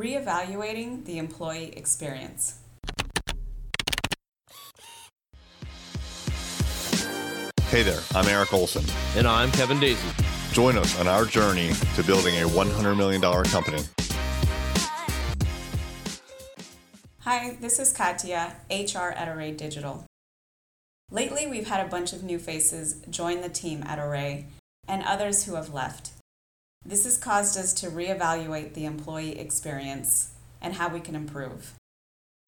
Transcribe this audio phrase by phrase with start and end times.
[0.00, 2.58] Reevaluating the employee experience.
[7.68, 8.82] Hey there, I'm Eric Olson.
[9.14, 10.54] And I'm Kevin Daisey.
[10.54, 13.82] Join us on our journey to building a $100 million company.
[17.18, 20.06] Hi, this is Katya, HR at Array Digital.
[21.10, 24.46] Lately, we've had a bunch of new faces join the team at Array
[24.88, 26.12] and others who have left.
[26.84, 31.74] This has caused us to reevaluate the employee experience and how we can improve.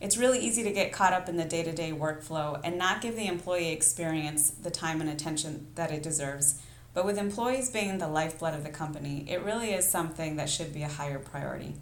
[0.01, 3.03] It's really easy to get caught up in the day to day workflow and not
[3.03, 6.61] give the employee experience the time and attention that it deserves.
[6.95, 10.75] But with employees being the lifeblood of the company, it really is something that should
[10.75, 11.77] be a higher priority.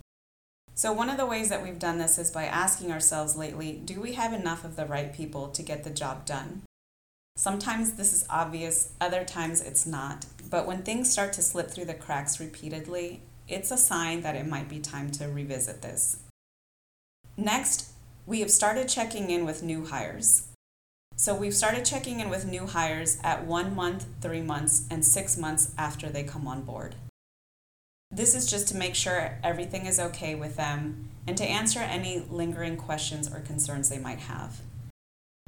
[0.74, 4.00] So, one of the ways that we've done this is by asking ourselves lately do
[4.00, 6.62] we have enough of the right people to get the job done?
[7.36, 10.27] Sometimes this is obvious, other times it's not.
[10.50, 14.46] But when things start to slip through the cracks repeatedly, it's a sign that it
[14.46, 16.18] might be time to revisit this.
[17.36, 17.92] Next,
[18.27, 20.48] we have started checking in with new hires.
[21.16, 25.36] So we've started checking in with new hires at one month, three months, and six
[25.36, 26.97] months after they come on board.
[28.10, 32.25] This is just to make sure everything is okay with them and to answer any
[32.28, 34.60] lingering questions or concerns they might have.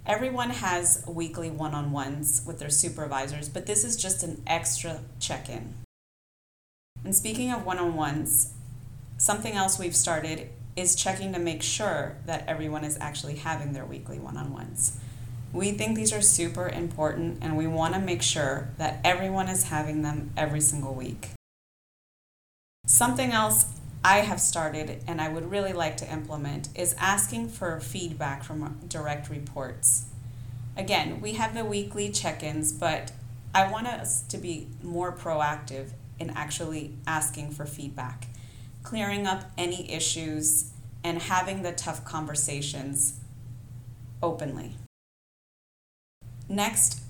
[0.05, 5.01] Everyone has weekly one on ones with their supervisors, but this is just an extra
[5.21, 5.75] check in.
[7.05, 8.53] And speaking of one on ones,
[9.17, 13.85] something else we've started is checking to make sure that everyone is actually having their
[13.85, 14.99] weekly one on ones.
[15.53, 19.65] We think these are super important and we want to make sure that everyone is
[19.65, 21.31] having them every single week.
[22.87, 23.67] Something else
[24.05, 28.81] I have started and I would really like to implement is asking for feedback from
[28.89, 30.07] direct reports.
[30.77, 33.13] Again, we have the weekly check ins, but
[33.55, 38.27] I want us to be more proactive in actually asking for feedback,
[38.83, 40.71] clearing up any issues,
[41.05, 43.21] and having the tough conversations
[44.23, 44.77] openly.
[46.49, 47.01] Next,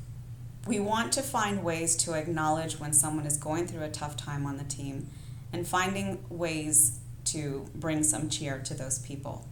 [0.66, 4.44] we want to find ways to acknowledge when someone is going through a tough time
[4.44, 5.08] on the team
[5.52, 9.46] and finding ways to bring some cheer to those people.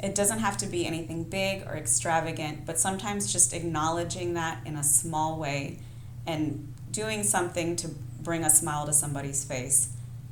[0.00, 4.76] It doesn't have to be anything big or extravagant, but sometimes just acknowledging that in
[4.76, 5.80] a small way
[6.26, 7.88] and doing something to
[8.20, 9.88] bring a smile to somebody's face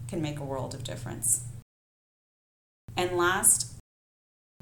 [0.08, 1.44] can make a world of difference.
[2.96, 3.74] And last,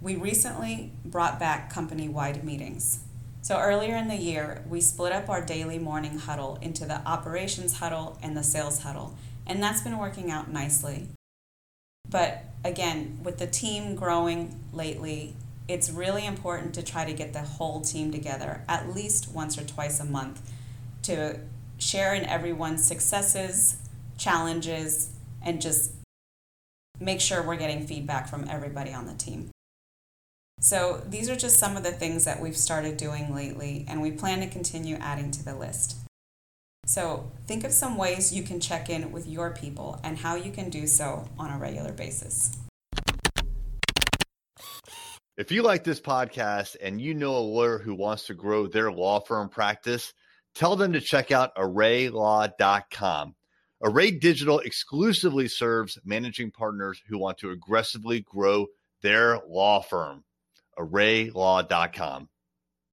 [0.00, 3.00] we recently brought back company wide meetings.
[3.42, 7.78] So earlier in the year, we split up our daily morning huddle into the operations
[7.78, 9.14] huddle and the sales huddle
[9.46, 11.08] and that's been working out nicely.
[12.08, 15.34] But again, with the team growing lately,
[15.68, 19.64] it's really important to try to get the whole team together at least once or
[19.64, 20.42] twice a month
[21.02, 21.38] to
[21.78, 23.76] share in everyone's successes,
[24.18, 25.10] challenges,
[25.42, 25.92] and just
[27.00, 29.50] make sure we're getting feedback from everybody on the team.
[30.60, 34.12] So, these are just some of the things that we've started doing lately, and we
[34.12, 35.96] plan to continue adding to the list.
[36.94, 40.52] So think of some ways you can check in with your people and how you
[40.52, 42.56] can do so on a regular basis.
[45.36, 48.92] If you like this podcast and you know a lawyer who wants to grow their
[48.92, 50.14] law firm practice,
[50.54, 53.34] tell them to check out arraylaw.com.
[53.82, 58.68] Array Digital exclusively serves managing partners who want to aggressively grow
[59.02, 60.22] their law firm.
[60.78, 62.28] arraylaw.com.